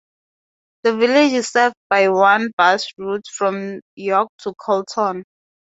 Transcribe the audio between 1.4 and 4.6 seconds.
served by one bus route from York to